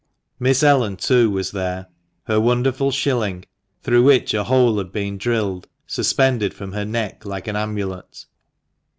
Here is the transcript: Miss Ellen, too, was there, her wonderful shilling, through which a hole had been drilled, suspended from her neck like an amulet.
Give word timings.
Miss 0.39 0.63
Ellen, 0.63 0.97
too, 0.97 1.29
was 1.29 1.51
there, 1.51 1.85
her 2.23 2.39
wonderful 2.41 2.89
shilling, 2.89 3.45
through 3.83 4.01
which 4.01 4.33
a 4.33 4.45
hole 4.45 4.79
had 4.79 4.91
been 4.91 5.19
drilled, 5.19 5.67
suspended 5.85 6.55
from 6.55 6.73
her 6.73 6.85
neck 6.85 7.23
like 7.23 7.47
an 7.47 7.55
amulet. 7.55 8.25